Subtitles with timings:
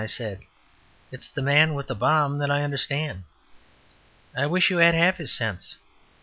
[0.01, 0.39] I said;
[1.11, 3.23] "it's the man with the bomb that I understand!
[4.35, 5.77] I wish you had half his sense.